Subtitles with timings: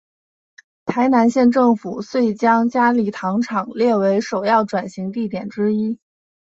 [0.83, 5.99] 台南县政府遂将佳里糖厂列为首要转型地点之一。